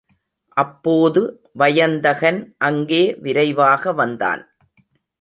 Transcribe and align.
அப்போது 0.57 1.21
வயந்தகன் 1.53 2.41
அங்கே 2.57 3.03
விரைவாக 3.19 3.93
வந்தான். 3.93 4.43